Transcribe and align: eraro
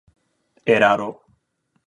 eraro 0.75 1.11